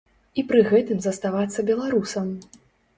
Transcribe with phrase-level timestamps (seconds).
[0.41, 2.37] І пры гэтым заставацца беларусам.